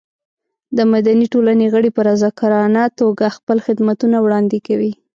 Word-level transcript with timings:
د 0.77 0.79
مدني 0.93 1.25
ټولنې 1.33 1.65
غړي 1.73 1.89
په 1.93 2.01
رضاکارانه 2.09 2.83
توګه 2.99 3.33
خپل 3.37 3.57
خدمتونه 3.65 4.17
وړاندې 4.21 4.59
کوي. 4.67 4.91